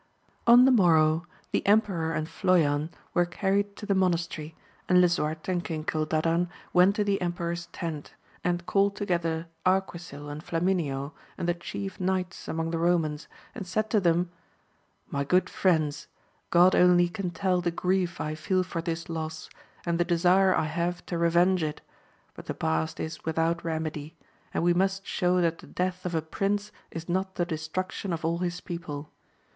On 0.47 0.65
the 0.65 0.71
morrow 0.71 1.27
the 1.51 1.63
emperor 1.67 2.11
and 2.11 2.27
Floyan 2.27 2.89
were 3.13 3.23
car 3.27 3.51
ried 3.51 3.75
to 3.75 3.85
the 3.85 3.93
monastery, 3.93 4.55
and 4.89 4.99
Lisuarte 4.99 5.47
and 5.51 5.63
King 5.63 5.83
Cildadan 5.83 6.49
went 6.73 6.95
to 6.95 7.03
the 7.03 7.21
emperor*s 7.21 7.67
tent, 7.71 8.15
and 8.43 8.65
called 8.65 8.95
together 8.95 9.45
Arqui 9.63 9.93
200 9.93 9.93
AMADIS 9.93 9.93
OF 9.93 9.93
GAUL. 9.93 9.99
sil 10.01 10.29
and 10.31 10.43
Flamineo 10.43 11.11
and 11.37 11.47
the 11.47 11.53
chief 11.53 11.99
knights 11.99 12.47
among 12.47 12.71
the 12.71 12.79
Ro 12.79 12.97
mans, 12.97 13.27
and 13.53 13.67
said 13.67 13.91
to 13.91 13.99
them, 13.99 14.31
My 15.11 15.23
good 15.23 15.51
friends, 15.51 16.07
God 16.49 16.73
only 16.73 17.07
can 17.07 17.29
tell 17.29 17.61
the 17.61 17.69
grief 17.69 18.19
I 18.19 18.33
feel 18.33 18.63
for 18.63 18.81
this 18.81 19.07
loss, 19.07 19.51
and 19.85 19.99
the 19.99 20.03
desire 20.03 20.55
I 20.55 20.65
have 20.65 21.05
to 21.05 21.17
revenge 21.19 21.61
it; 21.61 21.79
but 22.33 22.47
the 22.47 22.55
past 22.55 22.99
is 22.99 23.23
without 23.23 23.63
remedy, 23.63 24.15
and 24.51 24.63
we 24.63 24.73
must 24.73 25.05
show 25.05 25.39
that 25.41 25.59
the 25.59 25.67
death 25.67 26.07
of 26.07 26.15
a 26.15 26.23
prince 26.23 26.71
is 26.89 27.07
not 27.07 27.35
the 27.35 27.45
destruction 27.45 28.11
of 28.11 28.25
all 28.25 28.39
his 28.39 28.61
people. 28.61 29.11